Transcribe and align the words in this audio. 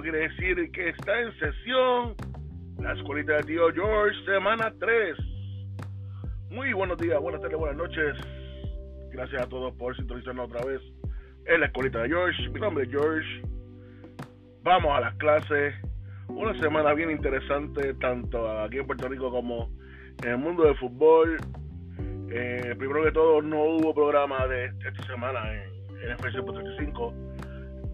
Eso 0.00 0.10
quiere 0.10 0.28
decir 0.30 0.72
que 0.72 0.88
está 0.88 1.20
en 1.20 1.38
sesión 1.38 2.14
la 2.78 2.94
escuelita 2.94 3.34
de 3.34 3.42
tío 3.42 3.70
George, 3.74 4.16
semana 4.24 4.72
3. 4.80 5.14
Muy 6.48 6.72
buenos 6.72 6.96
días, 6.96 7.20
buenas 7.20 7.42
tardes, 7.42 7.58
buenas 7.58 7.76
noches. 7.76 8.16
Gracias 9.12 9.42
a 9.42 9.46
todos 9.46 9.74
por 9.74 9.94
sintonizarnos 9.94 10.50
otra 10.50 10.64
vez 10.64 10.80
en 11.44 11.60
la 11.60 11.66
escuelita 11.66 12.00
de 12.00 12.08
George. 12.08 12.48
Mi 12.48 12.60
nombre 12.60 12.84
es 12.84 12.90
George. 12.90 13.42
Vamos 14.62 14.90
a 14.96 15.00
las 15.02 15.14
clases. 15.16 15.74
Una 16.28 16.58
semana 16.58 16.94
bien 16.94 17.10
interesante, 17.10 17.92
tanto 18.00 18.58
aquí 18.62 18.78
en 18.78 18.86
Puerto 18.86 19.06
Rico 19.06 19.30
como 19.30 19.68
en 20.22 20.30
el 20.30 20.38
mundo 20.38 20.64
del 20.64 20.78
fútbol. 20.78 21.36
Eh, 22.30 22.74
primero 22.78 23.04
que 23.04 23.12
todo, 23.12 23.42
no 23.42 23.64
hubo 23.64 23.94
programa 23.94 24.46
de 24.46 24.64
esta 24.64 25.06
semana 25.06 25.40
en, 25.52 26.10
FC 26.12 26.40
35. 26.40 27.29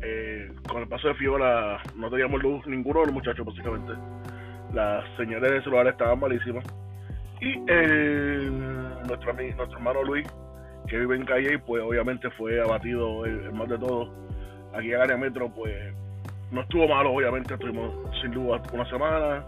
Eh, 0.08 0.52
con 0.68 0.82
el 0.82 0.88
paso 0.88 1.08
de 1.08 1.14
Fiora 1.14 1.82
no 1.96 2.08
teníamos 2.08 2.40
luz 2.42 2.64
ninguno 2.66 3.00
de 3.00 3.06
los 3.06 3.14
muchachos, 3.14 3.44
básicamente. 3.44 3.92
Las 4.72 5.04
señales 5.16 5.50
de 5.50 5.62
celular 5.62 5.88
estaban 5.88 6.20
malísimas. 6.20 6.64
Y 7.40 7.56
nuestro, 9.08 9.30
amigo, 9.30 9.56
nuestro 9.56 9.78
hermano 9.78 10.02
Luis, 10.04 10.26
que 10.88 10.98
vive 10.98 11.16
en 11.16 11.24
Calle, 11.24 11.58
pues 11.58 11.82
obviamente 11.82 12.30
fue 12.30 12.60
abatido 12.60 13.24
el, 13.24 13.52
más 13.52 13.68
de 13.68 13.78
todo. 13.78 14.12
Aquí 14.74 14.92
en 14.92 15.00
área 15.00 15.16
metro, 15.16 15.48
pues 15.48 15.74
no 16.50 16.60
estuvo 16.60 16.86
malo, 16.86 17.12
obviamente, 17.12 17.54
estuvimos 17.54 17.92
sin 18.20 18.32
luz 18.32 18.60
una 18.72 18.88
semana 18.88 19.44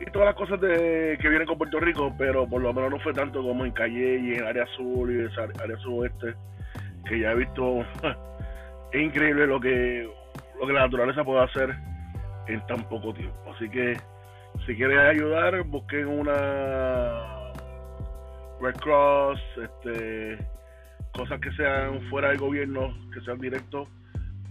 y 0.00 0.04
todas 0.10 0.26
las 0.26 0.34
cosas 0.34 0.60
de, 0.60 1.18
que 1.20 1.28
vienen 1.28 1.46
con 1.46 1.58
Puerto 1.58 1.80
Rico, 1.80 2.14
pero 2.18 2.46
por 2.46 2.60
lo 2.60 2.72
menos 2.72 2.90
no 2.90 2.98
fue 3.00 3.12
tanto 3.12 3.42
como 3.42 3.64
en 3.64 3.72
Calle 3.72 4.18
y 4.18 4.34
en 4.34 4.44
área 4.44 4.64
azul 4.64 5.10
y 5.10 5.20
en 5.20 5.60
área 5.60 5.76
suroeste, 5.78 6.34
que 7.08 7.20
ya 7.20 7.32
he 7.32 7.36
visto, 7.36 7.84
es 8.92 9.02
increíble 9.02 9.46
lo 9.46 9.60
que, 9.60 10.08
lo 10.60 10.66
que 10.66 10.72
la 10.72 10.80
naturaleza 10.80 11.24
puede 11.24 11.44
hacer 11.44 11.74
en 12.48 12.66
tan 12.66 12.88
poco 12.88 13.12
tiempo. 13.12 13.36
Así 13.54 13.68
que 13.68 13.96
si 14.66 14.74
quieren 14.74 14.98
ayudar, 14.98 15.62
busquen 15.64 16.06
una 16.06 17.52
Red 18.60 18.74
Cross, 18.76 19.40
este, 19.62 20.38
cosas 21.12 21.40
que 21.40 21.52
sean 21.52 22.00
fuera 22.08 22.28
del 22.28 22.38
gobierno, 22.38 22.94
que 23.12 23.20
sean 23.20 23.38
directos 23.38 23.88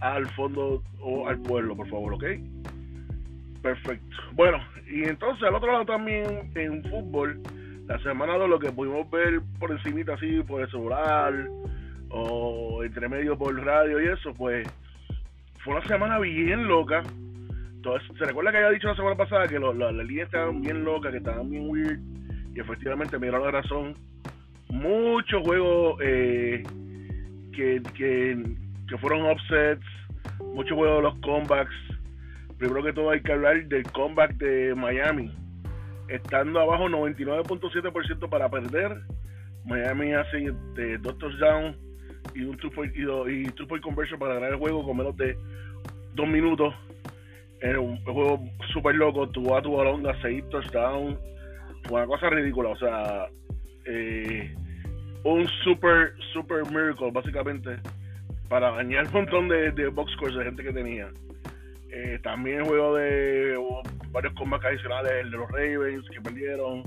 al 0.00 0.26
fondo 0.30 0.82
o 1.00 1.28
al 1.28 1.40
pueblo, 1.40 1.76
por 1.76 1.88
favor, 1.88 2.14
¿ok? 2.14 2.24
Perfecto. 3.62 4.16
Bueno, 4.34 4.58
y 4.88 5.04
entonces 5.04 5.42
al 5.42 5.54
otro 5.54 5.72
lado 5.72 5.84
también 5.84 6.52
en 6.54 6.82
fútbol, 6.84 7.40
la 7.86 7.98
semana 8.00 8.38
de 8.38 8.48
lo 8.48 8.58
que 8.58 8.70
pudimos 8.70 9.10
ver 9.10 9.40
por 9.58 9.72
encimita 9.72 10.14
así, 10.14 10.42
por 10.42 10.60
el 10.60 10.70
celular 10.70 11.48
o 12.16 12.82
entre 12.82 13.08
medio 13.08 13.36
por 13.36 13.54
radio 13.62 14.00
y 14.00 14.08
eso, 14.08 14.32
pues 14.34 14.66
fue 15.62 15.74
una 15.74 15.86
semana 15.86 16.18
bien 16.18 16.66
loca. 16.66 17.02
Entonces, 17.74 18.08
se 18.18 18.24
recuerda 18.24 18.50
que 18.50 18.56
había 18.58 18.70
dicho 18.70 18.88
la 18.88 18.96
semana 18.96 19.16
pasada 19.16 19.46
que 19.46 19.58
las 19.58 19.92
líneas 19.92 20.26
estaban 20.26 20.60
bien 20.62 20.84
locas, 20.84 21.12
que 21.12 21.18
estaban 21.18 21.50
bien 21.50 21.68
weird, 21.68 22.00
y 22.54 22.60
efectivamente 22.60 23.18
me 23.18 23.26
dieron 23.26 23.42
la 23.42 23.50
razón. 23.50 23.94
Muchos 24.68 25.42
juegos 25.42 25.98
eh, 26.02 26.62
que, 27.52 27.82
que, 27.94 28.44
que 28.88 28.98
fueron 28.98 29.26
offsets, 29.26 29.84
muchos 30.54 30.76
juegos 30.76 30.96
de 30.96 31.02
los 31.02 31.18
comebacks 31.20 31.74
primero 32.58 32.82
que 32.82 32.92
todo 32.92 33.10
hay 33.10 33.20
que 33.20 33.32
hablar 33.32 33.66
del 33.66 33.82
comeback 33.92 34.34
de 34.36 34.74
Miami. 34.74 35.30
Estando 36.08 36.60
abajo 36.60 36.88
99.7% 36.88 38.28
para 38.28 38.48
perder, 38.48 39.02
Miami 39.64 40.14
hace 40.14 40.52
de 40.74 40.98
dos 40.98 41.18
touchdowns 41.18 41.76
y 42.36 42.44
un 42.44 42.56
two 42.58 42.70
point, 42.70 42.94
y, 42.94 43.44
two 43.52 43.66
point 43.66 43.82
conversion 43.82 44.18
para 44.18 44.34
ganar 44.34 44.50
el 44.50 44.58
juego 44.58 44.84
con 44.84 44.96
menos 44.96 45.16
de 45.16 45.36
dos 46.14 46.28
minutos. 46.28 46.74
Era 47.60 47.80
un 47.80 47.96
juego 48.04 48.40
súper 48.72 48.94
loco, 48.94 49.28
tuvo 49.30 49.56
a 49.56 49.62
tu 49.62 49.76
balón 49.76 50.02
de 50.02 50.12
seis 50.20 50.44
touchdowns, 50.50 51.18
una 51.90 52.06
cosa 52.06 52.28
ridícula, 52.28 52.70
o 52.70 52.76
sea, 52.76 53.26
eh, 53.86 54.54
un 55.24 55.48
super, 55.64 56.12
super 56.32 56.64
miracle 56.70 57.10
básicamente 57.10 57.78
para 58.48 58.70
dañar 58.72 59.06
un 59.06 59.12
montón 59.12 59.48
de, 59.48 59.70
de 59.72 59.88
box 59.88 60.12
de 60.36 60.44
gente 60.44 60.62
que 60.62 60.72
tenía. 60.72 61.08
Eh, 61.90 62.18
también 62.22 62.64
juego 62.66 62.96
de 62.96 63.58
varios 64.10 64.34
combates 64.34 64.66
adicionales, 64.66 65.12
el 65.22 65.30
de 65.30 65.36
los 65.38 65.50
Ravens 65.50 66.08
que 66.10 66.20
perdieron. 66.20 66.82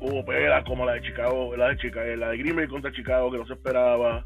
Hubo 0.00 0.24
peleas 0.24 0.64
como 0.64 0.86
la 0.86 0.94
de 0.94 1.02
Chicago, 1.02 1.56
la 1.56 1.68
de 1.68 1.76
Chicago, 1.76 2.16
la 2.16 2.30
de 2.30 2.38
Green 2.38 2.68
contra 2.68 2.92
Chicago 2.92 3.30
que 3.30 3.38
no 3.38 3.46
se 3.46 3.54
esperaba. 3.54 4.24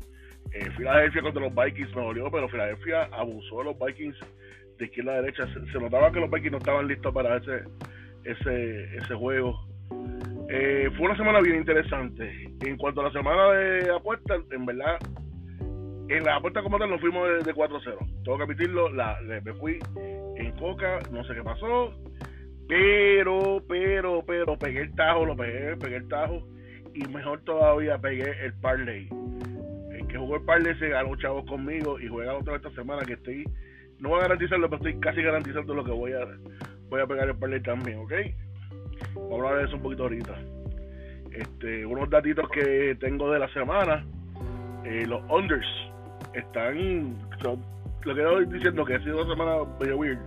Eh, 0.52 0.68
Filadelfia 0.76 1.22
contra 1.22 1.42
los 1.42 1.54
Vikings 1.54 1.94
me 1.96 2.02
dolió, 2.02 2.30
pero 2.30 2.48
Filadelfia 2.48 3.04
abusó 3.12 3.58
de 3.58 3.64
los 3.64 3.78
Vikings 3.78 4.16
de 4.78 4.84
izquierda 4.84 5.12
a 5.12 5.22
derecha. 5.22 5.46
Se, 5.72 5.78
notaba 5.78 6.12
que 6.12 6.20
los 6.20 6.30
Vikings 6.30 6.52
no 6.52 6.58
estaban 6.58 6.88
listos 6.88 7.14
para 7.14 7.36
ese 7.36 7.64
ese, 8.24 8.96
ese 8.96 9.14
juego. 9.14 9.58
Eh, 10.48 10.90
fue 10.96 11.06
una 11.06 11.16
semana 11.16 11.40
bien 11.40 11.56
interesante. 11.56 12.50
En 12.60 12.76
cuanto 12.76 13.00
a 13.00 13.04
la 13.04 13.12
semana 13.12 13.52
de 13.52 13.90
apuestas, 13.90 14.40
en 14.50 14.66
verdad 14.66 14.98
en 16.16 16.24
la 16.24 16.36
apuesta 16.36 16.62
como 16.62 16.78
tal 16.78 16.90
nos 16.90 17.00
fuimos 17.00 17.26
de, 17.44 17.54
4-0. 17.54 18.22
Tengo 18.24 18.36
que 18.36 18.44
admitirlo, 18.44 18.88
la, 18.90 19.18
me 19.22 19.54
fui 19.54 19.78
en 20.36 20.52
coca, 20.52 20.98
no 21.10 21.24
sé 21.24 21.34
qué 21.34 21.42
pasó, 21.42 21.92
pero, 22.68 23.62
pero, 23.68 24.22
pero, 24.26 24.58
pegué 24.58 24.82
el 24.82 24.94
tajo, 24.94 25.26
lo 25.26 25.36
pegué, 25.36 25.76
pegué 25.76 25.96
el 25.96 26.08
tajo, 26.08 26.42
y 26.94 27.06
mejor 27.08 27.40
todavía 27.42 27.98
pegué 27.98 28.44
el 28.44 28.54
parlay. 28.54 29.08
El 29.92 30.06
que 30.06 30.18
jugó 30.18 30.36
el 30.36 30.42
parlay 30.42 30.74
se 30.78 30.88
ganó 30.88 31.16
chavos 31.16 31.44
conmigo 31.46 31.98
y 32.00 32.08
juega 32.08 32.34
otra 32.34 32.56
esta 32.56 32.70
semana 32.70 33.02
que 33.04 33.14
estoy, 33.14 33.44
no 33.98 34.10
voy 34.10 34.18
a 34.20 34.22
garantizarlo, 34.22 34.68
pero 34.68 34.84
estoy 34.84 35.00
casi 35.00 35.22
garantizando 35.22 35.74
lo 35.74 35.84
que 35.84 35.92
voy 35.92 36.12
a, 36.12 36.26
voy 36.88 37.00
a 37.00 37.06
pegar 37.06 37.28
el 37.28 37.36
parlay 37.36 37.60
también, 37.62 37.98
¿ok? 37.98 38.12
Vamos 39.14 39.32
a 39.32 39.34
hablar 39.34 39.58
de 39.58 39.64
eso 39.64 39.76
un 39.76 39.82
poquito 39.82 40.02
ahorita. 40.04 40.34
Este, 41.32 41.86
unos 41.86 42.10
datitos 42.10 42.48
que 42.50 42.96
tengo 43.00 43.30
de 43.30 43.38
la 43.38 43.48
semana, 43.52 44.04
eh, 44.84 45.04
los 45.06 45.22
unders 45.30 45.66
están. 46.34 47.16
lo 47.42 48.14
que 48.14 48.20
estoy 48.20 48.46
diciendo 48.46 48.84
que 48.84 48.94
ha 48.94 49.02
sido 49.02 49.22
una 49.22 49.34
semana 49.34 49.64
medio 49.80 49.96
weird. 49.96 50.18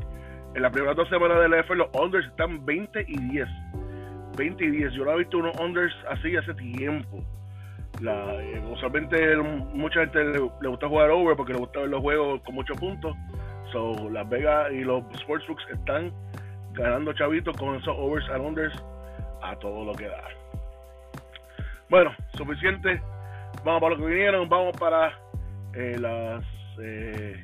En 0.55 0.61
las 0.61 0.71
primeras 0.71 0.95
dos 0.95 1.09
semanas 1.09 1.41
del 1.41 1.53
F 1.53 1.75
los 1.75 1.89
unders 1.93 2.25
están 2.27 2.65
20 2.65 3.05
y 3.09 3.17
10. 3.17 3.47
20 4.37 4.63
y 4.63 4.71
10. 4.71 4.93
Yo 4.93 5.03
no 5.03 5.11
he 5.11 5.17
visto 5.17 5.37
unos 5.37 5.59
unders 5.59 5.93
así 6.09 6.33
hace 6.37 6.53
tiempo. 6.53 7.21
La, 8.01 8.41
eh, 8.41 8.63
usualmente 8.71 9.35
mucha 9.35 9.99
gente 9.99 10.23
le, 10.23 10.39
gusta 10.39 10.87
jugar 10.87 11.09
over 11.09 11.35
porque 11.35 11.51
le 11.51 11.59
gusta 11.59 11.81
ver 11.81 11.89
los 11.89 12.01
juegos 12.01 12.41
con 12.43 12.55
muchos 12.55 12.79
puntos. 12.79 13.17
So, 13.73 14.09
Las 14.09 14.29
Vegas 14.29 14.71
y 14.71 14.85
los 14.85 15.03
Sportsbooks 15.19 15.65
están 15.73 16.13
ganando 16.71 17.11
chavitos 17.11 17.57
con 17.57 17.75
esos 17.75 17.93
overs 17.97 18.29
and 18.29 18.45
unders 18.45 18.85
a 19.41 19.57
todo 19.57 19.83
lo 19.83 19.93
que 19.93 20.07
da. 20.07 20.23
Bueno, 21.89 22.15
suficiente. 22.37 23.01
Vamos 23.65 23.81
para 23.81 23.95
lo 23.95 24.01
que 24.01 24.09
vinieron. 24.09 24.47
Vamos 24.47 24.77
para 24.77 25.19
eh, 25.73 25.97
las, 25.99 26.45
eh, 26.79 27.43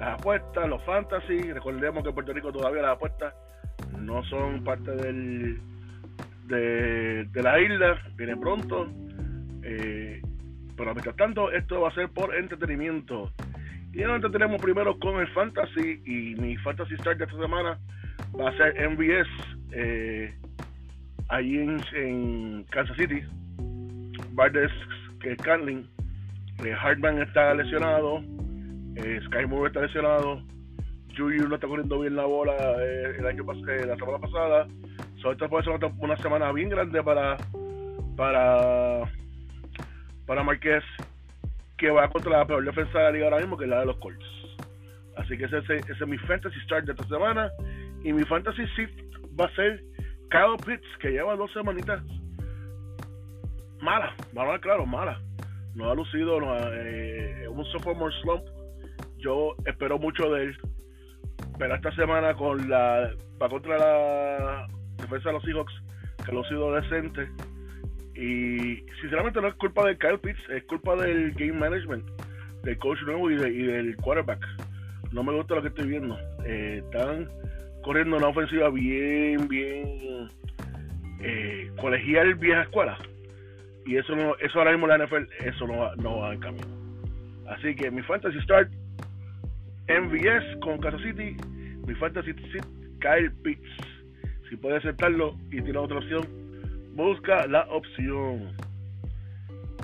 las 0.00 0.18
apuestas, 0.18 0.68
los 0.68 0.82
fantasy. 0.84 1.52
Recordemos 1.52 2.02
que 2.02 2.08
en 2.08 2.14
Puerto 2.14 2.32
Rico 2.32 2.52
todavía 2.52 2.82
las 2.82 2.96
apuestas 2.96 3.34
no 3.98 4.24
son 4.24 4.64
parte 4.64 4.90
del 4.92 5.60
de, 6.46 7.28
la 7.34 7.60
isla, 7.60 8.02
viene 8.16 8.36
pronto. 8.36 8.88
Eh, 9.62 10.20
pero 10.76 10.94
mientras 10.94 11.14
tanto, 11.16 11.52
esto 11.52 11.82
va 11.82 11.90
a 11.90 11.94
ser 11.94 12.08
por 12.08 12.34
entretenimiento. 12.34 13.30
Y 13.92 13.98
nos 13.98 14.16
entretenemos 14.16 14.60
primero 14.60 14.98
con 14.98 15.20
el 15.20 15.28
fantasy. 15.28 16.02
Y 16.04 16.34
mi 16.40 16.56
fantasy 16.56 16.96
start 16.96 17.18
de 17.18 17.24
esta 17.24 17.38
semana 17.38 17.78
va 18.38 18.48
a 18.48 18.56
ser 18.56 18.90
MVS. 18.90 19.28
Eh, 19.72 20.34
allí 21.28 21.58
en, 21.58 22.64
Kansas 22.70 22.96
City. 22.96 23.22
Bardes 24.32 24.72
que 25.20 25.32
es 25.32 25.38
Canling 25.38 25.86
eh, 26.64 26.74
Hartman 26.74 27.22
está 27.22 27.54
lesionado, 27.54 28.22
eh, 28.96 29.20
Sky 29.26 29.46
Moore 29.46 29.68
está 29.68 29.80
lesionado, 29.80 30.42
Juju 31.16 31.48
no 31.48 31.54
está 31.54 31.66
corriendo 31.66 32.00
bien 32.00 32.16
la 32.16 32.24
bola 32.24 32.54
eh, 32.80 33.16
el 33.18 33.26
año 33.26 33.44
eh, 33.68 33.86
la 33.86 33.96
semana 33.96 34.18
pasada. 34.18 34.68
So, 35.20 35.32
esta 35.32 35.48
puede 35.48 35.64
ser 35.64 35.78
una, 35.98 36.16
semana 36.16 36.50
bien 36.52 36.70
grande 36.70 37.02
para 37.02 37.36
para 38.16 39.10
para 40.26 40.42
Marqués 40.42 40.84
que 41.76 41.90
va 41.90 42.08
contra 42.08 42.38
la 42.38 42.46
peor 42.46 42.64
defensa 42.64 42.98
de 42.98 43.04
la 43.04 43.10
liga 43.10 43.24
ahora 43.26 43.38
mismo 43.38 43.56
que 43.56 43.64
es 43.64 43.70
la 43.70 43.80
de 43.80 43.86
los 43.86 43.96
Colts. 43.96 44.24
Así 45.16 45.36
que 45.36 45.44
ese, 45.44 45.58
es 45.58 46.06
mi 46.06 46.18
fantasy 46.18 46.58
start 46.60 46.86
de 46.86 46.92
esta 46.92 47.06
semana. 47.08 47.50
Y 48.02 48.12
mi 48.12 48.24
fantasy 48.24 48.64
shift 48.76 48.94
va 49.38 49.44
a 49.46 49.54
ser 49.54 49.82
Kyle 50.30 50.56
Pitts, 50.64 50.86
que 51.00 51.10
lleva 51.10 51.36
dos 51.36 51.52
semanitas 51.52 52.02
mala, 53.80 54.14
vamos 54.32 54.50
a 54.50 54.52
ver 54.52 54.60
claro, 54.60 54.84
mala 54.84 55.18
no 55.74 55.90
ha 55.90 55.94
lucido 55.94 56.40
no 56.40 56.56
eh, 56.72 57.48
un 57.48 57.64
sophomore 57.66 58.14
slump. 58.22 58.44
Yo 59.20 59.54
espero 59.66 59.98
mucho 59.98 60.30
de 60.30 60.44
él, 60.44 60.56
pero 61.58 61.74
esta 61.74 61.94
semana 61.94 62.34
con 62.34 62.68
la 62.68 63.10
va 63.40 63.48
contra 63.48 63.78
la 63.78 64.66
defensa 64.98 65.28
de 65.28 65.32
los 65.34 65.44
Seahawks, 65.44 65.72
que 66.24 66.30
ha 66.30 66.34
lucido 66.34 66.72
decente. 66.74 67.28
Y 68.14 68.84
sinceramente 69.00 69.40
no 69.40 69.48
es 69.48 69.54
culpa 69.54 69.86
de 69.86 69.96
Kyle 69.96 70.18
Pitts, 70.18 70.40
es 70.50 70.62
culpa 70.64 70.96
del 70.96 71.32
game 71.32 71.52
management, 71.52 72.04
del 72.62 72.78
coach 72.78 73.00
nuevo 73.02 73.30
y, 73.30 73.36
del 73.36 73.96
quarterback. 73.96 74.44
no 75.12 75.22
me 75.22 75.32
gusta 75.32 75.54
lo 75.54 75.62
que 75.62 75.68
estoy 75.68 75.88
viendo. 75.88 76.18
Eh, 76.44 76.82
están 76.84 77.28
corriendo 77.82 78.16
una 78.16 78.28
ofensiva 78.28 78.68
bien, 78.70 79.48
bien 79.48 80.28
eh, 81.20 81.70
colegial 81.80 82.34
vieja 82.34 82.62
escuela. 82.62 82.98
Y 83.86 83.96
eso 83.96 84.14
eso 84.38 84.58
ahora 84.58 84.72
mismo 84.72 84.86
la 84.86 84.98
NFL, 84.98 85.24
eso 85.44 85.66
no 85.66 85.94
no 85.96 86.18
va 86.18 86.34
en 86.34 86.40
camino. 86.40 86.66
Así 87.48 87.74
que 87.74 87.90
mi 87.90 88.02
fantasy 88.02 88.40
start 88.42 88.70
MVS 89.90 90.60
con 90.60 90.78
Kansas 90.78 91.02
City, 91.02 91.36
mi 91.84 91.94
fantasy 91.96 92.32
sit 92.52 92.64
Kyle 93.00 93.30
Pitts. 93.42 93.68
Si 94.48 94.56
puede 94.56 94.76
aceptarlo 94.76 95.36
y 95.50 95.60
tiene 95.60 95.78
otra 95.78 95.98
opción, 95.98 96.22
busca 96.94 97.44
la 97.48 97.62
opción. 97.62 98.52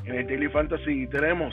En 0.05 0.15
el 0.15 0.27
Daily 0.29 0.49
Fantasy 0.49 1.09
tenemos 1.09 1.53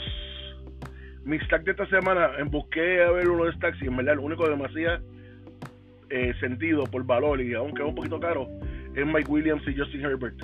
mi 1.26 1.40
stack 1.40 1.64
de 1.64 1.72
esta 1.72 1.88
semana. 1.88 2.30
Busqué 2.46 3.02
a 3.02 3.10
ver 3.12 3.28
uno 3.28 3.46
de 3.46 3.54
stacks 3.54 3.82
y 3.82 3.88
en 3.88 3.98
verdad 3.98 4.14
el 4.14 4.20
único 4.20 4.46
que 4.46 5.00
eh, 6.12 6.34
sentido 6.40 6.84
por 6.84 7.04
valor 7.06 7.42
y 7.42 7.56
aunque 7.56 7.82
es 7.82 7.90
un 7.90 7.96
poquito 7.96 8.20
caro 8.20 8.48
es 8.96 9.04
Mike 9.04 9.32
Williams 9.32 9.68
y 9.68 9.76
Justin 9.76 10.02
Herbert. 10.02 10.38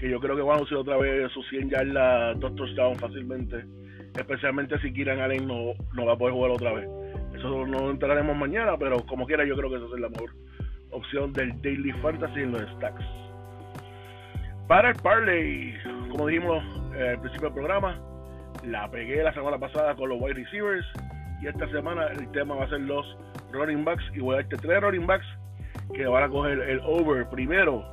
Que 0.00 0.10
yo 0.10 0.18
creo 0.18 0.34
que 0.34 0.42
van 0.42 0.58
a 0.58 0.62
usar 0.62 0.78
otra 0.78 0.96
vez 0.96 1.30
sus 1.30 1.48
100 1.48 1.70
yardas, 1.70 2.40
dos 2.40 2.56
touchdowns 2.56 2.98
fácilmente. 2.98 3.64
Especialmente 4.18 4.80
si 4.80 4.92
Kieran 4.92 5.20
Allen 5.20 5.46
no, 5.46 5.74
no 5.94 6.06
va 6.06 6.14
a 6.14 6.18
poder 6.18 6.34
jugar 6.34 6.50
otra 6.50 6.72
vez. 6.72 7.05
No 7.46 7.90
entraremos 7.90 8.36
mañana, 8.36 8.76
pero 8.78 9.04
como 9.06 9.26
quiera 9.26 9.44
yo 9.44 9.56
creo 9.56 9.70
que 9.70 9.76
esa 9.76 9.86
es 9.86 10.00
la 10.00 10.08
mejor 10.08 10.30
opción 10.90 11.32
del 11.32 11.60
Daily 11.62 11.92
Fantasy 12.02 12.40
en 12.40 12.52
los 12.52 12.62
stacks. 12.76 13.04
Para 14.66 14.90
el 14.90 14.96
Parlay, 14.96 15.74
como 16.10 16.26
dijimos 16.26 16.64
eh, 16.96 17.10
al 17.10 17.20
principio 17.20 17.48
del 17.48 17.54
programa, 17.54 18.00
la 18.64 18.90
pegué 18.90 19.22
la 19.22 19.32
semana 19.32 19.58
pasada 19.58 19.94
con 19.94 20.08
los 20.08 20.20
wide 20.20 20.34
receivers 20.34 20.86
y 21.40 21.46
esta 21.46 21.68
semana 21.70 22.08
el 22.08 22.28
tema 22.32 22.56
va 22.56 22.64
a 22.64 22.68
ser 22.68 22.80
los 22.80 23.16
running 23.52 23.84
backs 23.84 24.02
y 24.14 24.20
voy 24.20 24.34
a 24.34 24.42
darte 24.42 24.56
tres 24.56 24.80
running 24.80 25.06
backs 25.06 25.26
que 25.94 26.06
van 26.06 26.24
a 26.24 26.28
coger 26.28 26.58
el 26.60 26.80
over. 26.80 27.28
Primero, 27.28 27.84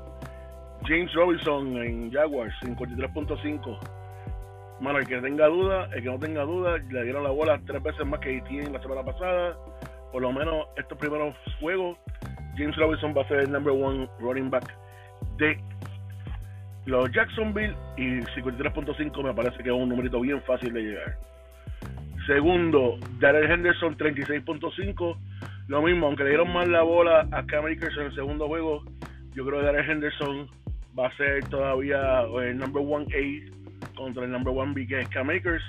James 0.85 1.13
Robinson 1.13 1.77
en 1.77 2.11
Jaguars, 2.11 2.53
53.5. 2.61 4.02
Mano, 4.83 4.99
el 4.99 5.07
que 5.07 5.17
tenga 5.21 5.47
duda, 5.47 5.87
el 5.93 6.03
que 6.03 6.09
no 6.09 6.19
tenga 6.19 6.41
duda, 6.43 6.77
le 6.77 7.03
dieron 7.03 7.23
la 7.23 7.29
bola 7.29 7.57
tres 7.65 7.81
veces 7.81 8.05
más 8.05 8.19
que 8.19 8.43
en 8.49 8.73
la 8.73 8.81
semana 8.81 9.01
pasada. 9.01 9.57
Por 10.11 10.21
lo 10.21 10.33
menos 10.33 10.67
estos 10.75 10.97
primeros 10.97 11.33
juegos, 11.61 11.97
James 12.57 12.75
Robinson 12.75 13.13
va 13.17 13.21
a 13.21 13.27
ser 13.29 13.39
el 13.39 13.51
number 13.53 13.71
one 13.71 14.09
running 14.19 14.49
back 14.49 14.75
de 15.37 15.57
los 16.85 17.09
Jacksonville 17.13 17.73
y 17.95 18.19
53.5 18.35 19.23
me 19.23 19.33
parece 19.33 19.63
que 19.63 19.69
es 19.69 19.75
un 19.75 19.87
numerito 19.87 20.19
bien 20.19 20.41
fácil 20.41 20.73
de 20.73 20.81
llegar. 20.81 21.17
Segundo, 22.27 22.97
Darrell 23.21 23.49
Henderson 23.49 23.97
36.5. 23.97 25.17
Lo 25.69 25.81
mismo, 25.81 26.07
aunque 26.07 26.23
le 26.25 26.31
dieron 26.31 26.51
más 26.51 26.67
la 26.67 26.81
bola 26.81 27.25
a 27.31 27.45
Cam 27.45 27.67
Akers 27.67 27.95
en 27.99 28.07
el 28.07 28.15
segundo 28.15 28.49
juego, 28.49 28.83
yo 29.33 29.45
creo 29.45 29.61
que 29.61 29.65
Darrell 29.65 29.89
Henderson 29.89 30.49
va 30.99 31.07
a 31.07 31.15
ser 31.15 31.41
todavía 31.45 32.23
el 32.41 32.57
number 32.57 32.83
one 32.85 33.05
A 33.15 33.62
contra 34.03 34.23
el 34.23 34.31
number 34.31 34.53
one 34.55 34.73
B 34.73 34.85
que 34.85 35.01
es 35.01 35.09
Cam 35.09 35.29
Akers. 35.29 35.63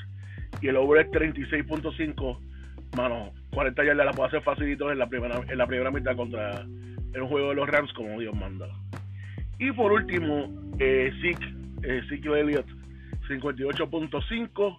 Y 0.61 0.69
el 0.69 0.77
over 0.77 1.07
es 1.07 1.11
36.5. 1.13 2.39
Mano, 2.97 3.33
40 3.53 3.85
yardas 3.85 4.07
la 4.07 4.13
puede 4.13 4.29
hacer 4.29 4.43
facilito 4.43 4.91
en 4.91 4.99
la 4.99 5.09
primera, 5.09 5.41
en 5.49 5.59
la 5.59 5.67
primera 5.67 5.91
mitad 5.91 6.17
contra 6.17 6.65
el 7.15 7.23
juego 7.23 7.51
de 7.51 7.55
los 7.55 7.69
Rams 7.69 7.93
como 7.93 8.19
Dios 8.21 8.35
manda. 8.35 8.69
Y 9.59 9.73
por 9.73 9.93
último, 9.93 10.49
eh, 10.79 11.13
Zeke, 11.21 11.55
eh, 11.83 12.41
Elliott, 12.41 12.67
58.5, 13.29 14.77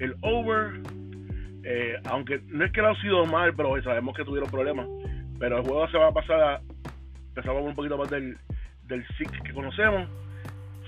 el 0.00 0.14
over. 0.22 0.80
Eh, 1.68 1.96
aunque 2.04 2.40
no 2.46 2.64
es 2.64 2.72
que 2.72 2.80
lo 2.80 2.90
ha 2.90 3.00
sido 3.00 3.26
mal, 3.26 3.52
pero 3.56 3.80
sabemos 3.82 4.16
que 4.16 4.24
tuvieron 4.24 4.50
problemas. 4.50 4.86
Pero 5.38 5.58
el 5.58 5.62
juego 5.64 5.88
se 5.88 5.98
va 5.98 6.08
a 6.08 6.12
pasar, 6.12 6.60
empezamos 7.28 7.62
un 7.62 7.74
poquito 7.74 7.98
más 7.98 8.10
del, 8.10 8.36
del 8.86 9.04
que 9.44 9.52
conocemos. 9.52 10.08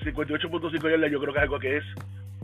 58.5 0.04 0.90
yardas 0.90 1.10
yo 1.10 1.20
creo 1.20 1.32
que 1.32 1.38
es 1.38 1.42
algo 1.42 1.58
que 1.58 1.76
es 1.78 1.84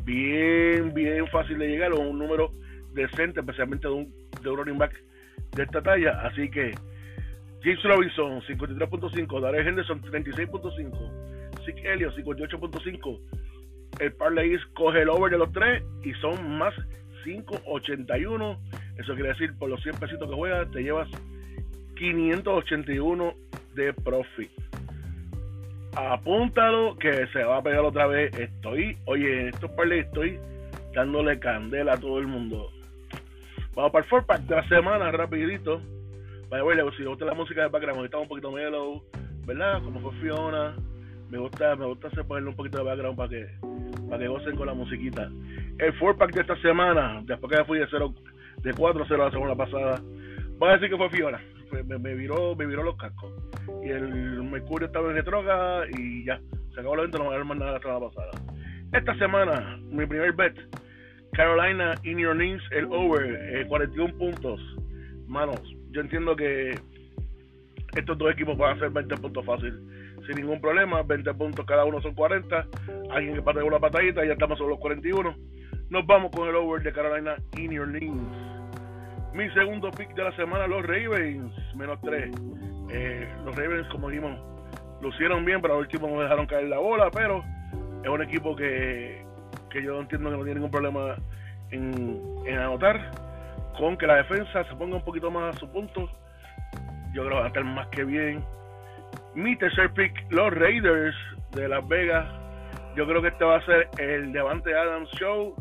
bien, 0.05 0.93
bien 0.95 1.27
fácil 1.29 1.59
de 1.59 1.69
llegar, 1.69 1.93
o 1.93 2.01
un 2.01 2.19
número 2.19 2.53
decente, 2.93 3.41
especialmente 3.41 3.89
de 3.89 3.95
un, 3.95 4.15
de 4.43 4.51
un 4.51 4.57
running 4.57 4.79
back 4.79 4.95
de 5.53 5.63
esta 5.63 5.83
talla. 5.83 6.21
Así 6.23 6.51
que 6.51 6.73
James 7.63 7.83
Robinson, 7.83 8.43
53.5. 8.43 9.41
Darrell 9.41 9.67
Henderson, 9.67 10.01
36.5. 10.03 11.65
Zeke 11.65 11.93
Elliott, 11.93 12.15
58.5. 12.15 13.21
El 14.01 14.13
parlay 14.13 14.59
coge 14.75 15.03
el 15.03 15.09
over 15.09 15.31
de 15.31 15.39
los 15.39 15.53
tres 15.53 15.83
y 16.05 16.13
son 16.15 16.59
más 16.59 16.75
5.81. 17.25 18.59
Eso 18.99 19.15
quiere 19.15 19.31
decir, 19.31 19.55
por 19.59 19.71
los 19.71 19.83
100 19.83 19.97
pesitos 19.97 20.29
que 20.29 20.35
juegas, 20.35 20.71
te 20.73 20.83
llevas 20.83 21.09
581 21.97 23.35
de 23.75 23.93
profit. 23.95 24.51
Apúntalo 25.97 26.97
que 26.99 27.27
se 27.29 27.45
va 27.45 27.59
a 27.59 27.63
pegar 27.63 27.81
otra 27.81 28.07
vez. 28.07 28.33
Estoy, 28.39 28.97
oye, 29.07 29.43
en 29.43 29.49
estos 29.49 29.71
parlay 29.73 30.01
estoy 30.01 30.39
dándole 30.95 31.39
candela 31.39 31.95
a 31.95 31.97
todo 31.97 32.19
el 32.19 32.27
mundo. 32.27 32.71
Vamos 33.75 33.93
para 33.93 34.05
el 34.05 34.11
four 34.11 34.25
pack 34.25 34.43
de 34.43 34.57
la 34.57 34.69
semana, 34.69 35.11
rapidito 35.11 35.81
si 36.97 37.03
me 37.03 37.09
gusta 37.09 37.25
la 37.25 37.35
música 37.35 37.63
de 37.63 37.69
background, 37.69 38.05
está 38.05 38.19
un 38.19 38.29
poquito 38.29 38.53
mellow, 38.53 39.03
¿verdad? 39.47 39.83
Como 39.83 40.01
fue 40.01 40.13
Fiona, 40.21 40.77
me 41.29 41.39
gusta, 41.39 41.75
me 41.77 41.87
gusta 41.87 42.09
hacer 42.09 42.25
ponerle 42.25 42.51
un 42.51 42.57
poquito 42.57 42.79
de 42.79 42.85
background 42.85 43.17
para 43.17 43.29
que, 43.29 43.47
para 44.09 44.19
que 44.19 44.29
gocen 44.29 44.57
con 44.57 44.67
la 44.67 44.75
musiquita. 44.75 45.31
El 45.79 45.93
four 45.95 46.17
pack 46.17 46.33
de 46.33 46.43
esta 46.43 46.57
semana, 46.61 47.23
después 47.25 47.53
que 47.53 47.65
fui 47.65 47.79
de 47.79 47.87
cero, 47.91 48.15
de 48.63 48.73
4-0 48.73 49.17
la 49.17 49.31
semana 49.31 49.55
pasada, 49.57 50.01
voy 50.59 50.69
a 50.69 50.73
decir 50.75 50.91
que 50.91 50.97
fue 50.97 51.11
Fiona. 51.11 51.41
Me, 51.83 51.99
me, 51.99 52.15
viró, 52.15 52.55
me 52.55 52.67
viró 52.67 52.83
los 52.83 52.97
cascos. 52.97 53.33
Y 53.83 53.89
el 53.89 54.43
Mercurio 54.45 54.87
estaba 54.87 55.09
en 55.09 55.17
retroga 55.17 55.85
y 55.99 56.25
ya. 56.25 56.41
Se 56.73 56.81
acabó 56.81 56.97
la 56.97 57.03
venta, 57.03 57.19
no 57.19 57.31
me 57.31 57.37
a 57.37 57.45
más 57.45 57.59
nada 57.59 57.73
la 57.73 57.81
semana 57.81 58.01
pasada. 58.09 58.31
Esta 58.93 59.17
semana, 59.19 59.79
mi 59.91 60.07
primer 60.07 60.33
bet, 60.33 60.57
Carolina 61.33 61.95
in 62.05 62.19
your 62.19 62.35
knees, 62.35 62.63
el 62.71 62.87
over, 62.87 63.67
41 63.67 64.09
eh, 64.09 64.15
puntos. 64.17 64.61
Manos, 65.27 65.61
yo 65.91 66.01
entiendo 66.01 66.37
que 66.37 66.79
estos 67.97 68.19
dos 68.19 68.33
equipos 68.33 68.57
van 68.57 68.71
a 68.71 68.75
hacer 68.75 68.91
20 68.91 69.17
puntos 69.17 69.45
fácil, 69.45 69.73
sin 70.27 70.37
ningún 70.37 70.61
problema. 70.61 71.03
20 71.03 71.35
puntos 71.35 71.67
cada 71.67 71.85
uno 71.85 72.01
son 72.03 72.15
40. 72.15 72.67
Alguien 73.11 73.35
que 73.35 73.43
parte 73.43 73.63
una 73.63 73.81
patadita 73.81 74.25
y 74.25 74.29
ya 74.29 74.35
estamos 74.35 74.59
sobre 74.59 74.71
los 74.71 74.81
41. 74.81 75.37
Nos 75.91 76.07
vamos 76.07 76.31
con 76.31 76.49
el 76.49 76.55
over 76.55 76.83
de 76.83 76.93
Carolina 76.93 77.37
in 77.59 77.73
your 77.73 77.87
knees. 77.87 78.54
Mi 79.35 79.51
segundo 79.51 79.91
pick 79.91 80.15
de 80.15 80.23
la 80.23 80.33
semana, 80.37 80.69
los 80.69 80.87
Ravens, 80.87 81.53
menos 81.75 82.01
3. 82.03 82.31
Eh, 82.91 83.29
los 83.45 83.57
Ravens, 83.57 83.89
como 83.89 84.09
dijimos, 84.09 84.39
lucieron 85.03 85.45
bien, 85.45 85.61
pero 85.61 85.75
al 85.75 85.81
último 85.81 86.07
no 86.07 86.21
dejaron 86.21 86.47
caer 86.47 86.69
la 86.69 86.79
bola, 86.79 87.11
pero 87.11 87.45
es 88.05 88.09
un 88.09 88.23
equipo 88.23 88.55
que, 88.55 89.25
que 89.71 89.83
yo 89.83 90.01
entiendo 90.01 90.31
que 90.31 90.37
no 90.37 90.45
tiene 90.45 90.61
ningún 90.61 90.71
problema 90.71 91.17
en, 91.73 92.23
en 92.47 92.59
anotar 92.59 93.11
con 93.77 93.97
que 93.97 94.07
la 94.07 94.17
defensa 94.17 94.63
se 94.65 94.77
ponga 94.77 94.97
un 94.97 95.05
poquito 95.05 95.33
más 95.33 95.57
a 95.57 95.59
su 95.59 95.69
punto, 95.69 96.09
yo 97.13 97.25
creo 97.25 97.31
que 97.31 97.35
va 97.35 97.45
a 97.45 97.49
estar 97.49 97.65
más 97.65 97.89
que 97.89 98.05
bien. 98.05 98.45
Mi 99.35 99.57
tercer 99.57 99.93
pick, 99.95 100.13
los 100.31 100.53
Raiders 100.53 101.17
de 101.53 101.69
Las 101.69 101.87
Vegas. 101.89 102.27
Yo 102.95 103.05
creo 103.07 103.21
que 103.21 103.29
este 103.29 103.45
va 103.45 103.57
a 103.57 103.67
ser 103.67 103.89
el 103.99 104.33
Devante 104.33 104.73
Adams 104.77 105.11
Show. 105.19 105.57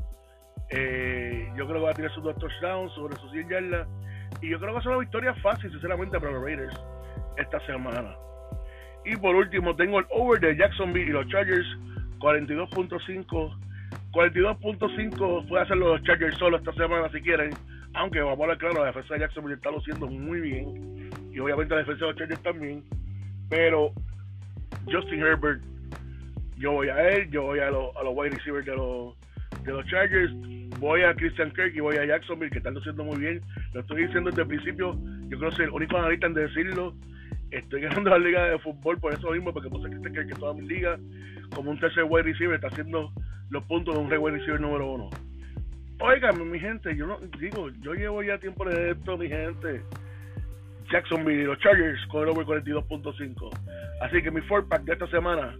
Eh, 0.75 1.51
yo 1.55 1.67
creo 1.67 1.79
que 1.79 1.85
va 1.85 1.91
a 1.91 1.93
tirar 1.93 2.11
sus 2.13 2.23
dos 2.23 2.35
touchdowns 2.37 2.91
sobre 2.93 3.15
sus 3.17 3.31
100 3.31 3.49
yardas. 3.49 3.87
Y 4.41 4.49
yo 4.49 4.59
creo 4.59 4.75
que 4.75 4.81
ser 4.81 4.89
una 4.89 4.99
victoria 4.99 5.33
fácil, 5.35 5.71
sinceramente, 5.71 6.19
para 6.19 6.31
los 6.31 6.43
Raiders 6.43 6.75
esta 7.37 7.59
semana. 7.65 8.15
Y 9.05 9.15
por 9.17 9.35
último, 9.35 9.75
tengo 9.75 9.99
el 9.99 10.05
over 10.09 10.39
de 10.39 10.55
Jacksonville 10.55 11.09
y 11.09 11.13
los 11.13 11.27
Chargers, 11.27 11.67
42.5. 12.19 13.57
42.5 14.11 15.47
puede 15.47 15.63
hacer 15.63 15.77
los 15.77 16.01
Chargers 16.03 16.37
solo 16.37 16.57
esta 16.57 16.73
semana 16.73 17.09
si 17.11 17.21
quieren 17.21 17.51
aunque 17.95 18.19
vamos 18.19 18.39
a 18.39 18.43
hablar 18.43 18.57
claro, 18.57 18.81
la 18.81 18.87
defensa 18.87 19.13
de 19.13 19.19
Jacksonville 19.21 19.55
está 19.55 19.71
luciendo 19.71 20.07
muy 20.07 20.41
bien. 20.41 21.09
Y 21.31 21.39
obviamente 21.39 21.73
la 21.73 21.81
defensa 21.81 22.05
de 22.05 22.11
los 22.11 22.19
Chargers 22.19 22.43
también. 22.43 22.83
Pero 23.49 23.91
Justin 24.91 25.21
Herbert, 25.21 25.61
yo 26.57 26.71
voy 26.71 26.89
a 26.89 27.09
él, 27.09 27.29
yo 27.29 27.43
voy 27.43 27.59
a, 27.59 27.69
los 27.69 27.95
a 27.95 28.03
los 28.03 28.13
wide 28.15 28.31
receivers 28.31 28.65
de 28.65 28.75
los, 28.75 29.15
de 29.63 29.71
los 29.71 29.85
Chargers, 29.87 30.31
voy 30.83 31.01
a 31.01 31.15
Christian 31.15 31.49
Kirk 31.51 31.73
y 31.75 31.79
voy 31.79 31.95
a 31.95 32.05
Jacksonville, 32.05 32.51
que 32.51 32.57
están 32.57 32.73
luciendo 32.73 33.05
muy 33.05 33.17
bien. 33.17 33.41
Lo 33.73 33.79
estoy 33.79 34.05
diciendo 34.05 34.29
desde 34.29 34.41
el 34.41 34.49
principio, 34.49 34.93
yo 35.29 35.37
creo 35.37 35.49
que 35.49 35.55
soy 35.55 35.65
el 35.65 35.71
único 35.71 35.97
analista 35.97 36.27
en 36.27 36.33
decirlo. 36.33 36.93
Estoy 37.51 37.81
ganando 37.87 38.09
la 38.09 38.17
liga 38.19 38.43
de 38.45 38.59
fútbol 38.59 38.99
por 38.99 39.13
eso 39.13 39.31
mismo, 39.31 39.53
porque 39.53 39.69
puse 39.69 39.89
Christian 39.89 40.13
Kirk 40.13 40.29
en 40.29 40.37
toda 40.37 40.53
mi 40.53 40.67
liga, 40.67 40.99
como 41.55 41.71
un 41.71 41.79
tercer 41.79 42.03
wide 42.03 42.23
receiver, 42.23 42.55
está 42.55 42.67
haciendo 42.67 43.11
los 43.49 43.63
puntos 43.63 43.95
de 43.95 44.01
un 44.01 44.11
wide 44.11 44.37
receiver 44.37 44.59
número 44.59 44.91
uno. 44.91 45.09
Oigan, 46.01 46.51
mi 46.51 46.59
gente, 46.59 46.93
yo 46.97 47.07
no 47.07 47.17
digo, 47.39 47.69
yo 47.79 47.93
llevo 47.93 48.21
ya 48.21 48.37
tiempo 48.37 48.65
de 48.65 48.91
esto, 48.91 49.17
mi 49.17 49.29
gente. 49.29 49.81
Jacksonville, 50.91 51.45
los 51.45 51.57
Chargers 51.59 52.05
con 52.07 52.23
el 52.23 52.29
over 52.29 52.45
42.5. 52.45 53.49
Así 54.01 54.21
que 54.21 54.31
mi 54.31 54.41
four 54.41 54.67
pack 54.67 54.83
de 54.83 54.93
esta 54.93 55.07
semana: 55.07 55.57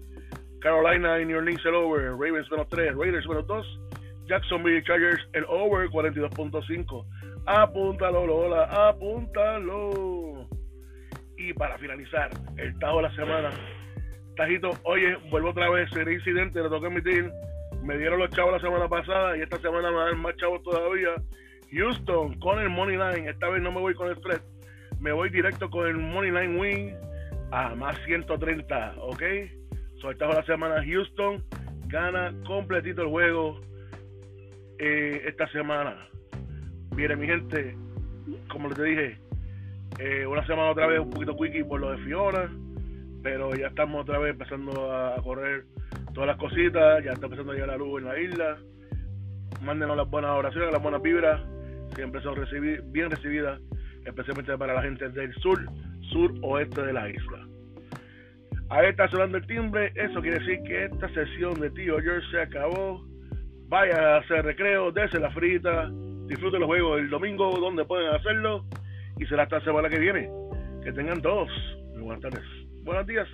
Carolina 0.60 1.22
in 1.22 1.30
New 1.30 1.38
Orleans 1.38 1.66
el 1.66 1.76
over, 1.76 2.12
Ravens 2.12 2.52
menos 2.52 2.68
3, 2.68 2.94
Raiders 2.94 3.26
menos 3.26 3.48
2, 3.48 3.80
Jacksonville 4.28 4.84
Chargers 4.84 5.28
el 5.34 5.46
over 5.46 5.90
42.5. 5.90 7.06
Apúntalo, 7.46 8.26
Lola, 8.26 8.64
apúntalo. 8.88 10.48
Y 11.38 11.54
para 11.54 11.78
finalizar, 11.78 12.30
el 12.58 12.78
Tajo 12.80 12.98
de 12.98 13.04
la 13.04 13.16
semana. 13.16 13.50
Tajito, 14.36 14.72
oye, 14.84 15.16
vuelvo 15.30 15.50
otra 15.50 15.70
vez, 15.70 15.90
sería 15.92 16.14
incidente, 16.14 16.60
le 16.62 16.70
tengo 16.70 16.82
que 16.82 16.88
admitir. 16.88 17.32
Me 17.84 17.98
dieron 17.98 18.20
los 18.20 18.30
chavos 18.30 18.54
la 18.54 18.60
semana 18.60 18.88
pasada 18.88 19.38
y 19.38 19.42
esta 19.42 19.60
semana 19.60 19.92
me 19.92 19.98
dan 19.98 20.20
más 20.20 20.36
chavos 20.38 20.64
todavía. 20.64 21.10
Houston 21.72 22.40
con 22.40 22.60
el 22.60 22.70
Money 22.70 22.98
Line. 22.98 23.30
Esta 23.30 23.50
vez 23.50 23.62
no 23.62 23.72
me 23.72 23.82
voy 23.82 23.94
con 23.94 24.08
el 24.08 24.16
spread. 24.16 24.42
Me 25.00 25.12
voy 25.12 25.30
directo 25.30 25.70
con 25.70 25.88
el 25.88 25.98
Money 25.98 26.32
Line 26.32 26.60
Win 26.60 26.96
a 27.52 27.76
más 27.76 27.98
130, 28.06 28.96
¿ok? 29.00 29.24
Soltado 30.00 30.34
la 30.34 30.46
semana 30.46 30.84
Houston 30.84 31.44
gana 31.88 32.34
completito 32.46 33.02
el 33.02 33.10
juego 33.10 33.60
eh, 34.84 35.22
esta 35.28 35.48
semana. 35.48 35.96
Mire, 36.96 37.16
mi 37.16 37.26
gente, 37.26 37.76
como 38.50 38.68
les 38.68 38.78
dije, 38.78 39.18
eh, 40.00 40.26
una 40.26 40.46
semana 40.46 40.72
otra 40.72 40.88
vez 40.88 41.00
un 41.00 41.10
poquito 41.10 41.38
quickie 41.38 41.64
por 41.64 41.80
lo 41.80 41.92
de 41.92 41.98
Fiona, 42.00 42.52
pero 43.22 43.56
ya 43.56 43.68
estamos 43.68 44.02
otra 44.02 44.20
vez 44.20 44.32
empezando 44.32 44.94
a 44.94 45.16
correr 45.24 45.64
todas 46.14 46.28
las 46.28 46.38
cositas, 46.38 47.02
ya 47.04 47.12
está 47.12 47.28
empezando 47.28 47.54
a 47.54 47.56
llegar 47.56 47.70
la 47.70 47.78
luz 47.78 48.02
en 48.02 48.08
la 48.10 48.20
isla. 48.20 48.58
Mándenos 49.62 49.96
las 49.96 50.10
buenas 50.10 50.32
oraciones, 50.32 50.74
las 50.74 50.82
buenas 50.84 51.02
vibras, 51.02 51.42
siempre 51.96 52.22
son 52.22 52.36
bien 52.92 53.10
recibidas, 53.10 53.62
especialmente 54.06 54.58
para 54.58 54.74
la 54.74 54.82
gente 54.82 55.08
del 55.10 55.34
sur, 55.36 55.60
sur 56.12 56.34
oeste 56.42 56.82
de 56.82 56.92
la 56.92 57.10
isla. 57.10 57.48
Ahí 58.70 58.88
está 58.88 59.08
sonando 59.08 59.38
el 59.38 59.48
timbre, 59.48 59.94
eso 59.96 60.22
quiere 60.22 60.40
decir 60.40 60.62
que 60.64 60.86
esta 60.86 61.08
sesión 61.14 61.54
de 61.62 61.70
Tío 61.70 62.00
George 62.00 62.28
se 62.32 62.42
acabó. 62.42 63.13
Vaya 63.74 63.98
a 63.98 64.18
hacer 64.18 64.46
recreo, 64.46 64.92
dése 64.92 65.20
la 65.20 65.32
frita, 65.32 65.90
disfruten 66.28 66.60
los 66.60 66.68
juegos 66.68 67.00
el 67.00 67.10
domingo 67.10 67.58
donde 67.60 67.84
pueden 67.84 68.14
hacerlo 68.14 68.66
y 69.18 69.26
será 69.26 69.44
hasta 69.44 69.58
la 69.58 69.66
semana 69.66 69.90
que 69.90 69.98
viene. 69.98 70.30
Que 70.84 70.92
tengan 70.92 71.20
todos 71.24 71.50
buenas 71.98 72.22
tardes, 72.22 72.46
buenos 72.84 73.08
días 73.08 73.28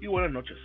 y 0.00 0.06
buenas 0.06 0.32
noches. 0.32 0.56